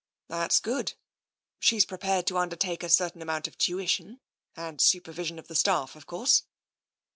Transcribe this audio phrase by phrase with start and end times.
[0.29, 0.95] "That's good.
[1.59, 4.19] She's prepared to undertake a cer tain amount of tuition,
[4.55, 6.41] and supervision of the staff, of course?